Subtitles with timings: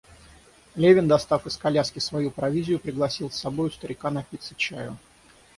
[0.73, 4.97] Левин, достав из коляски свою провизию, пригласил с собою старика напиться чаю.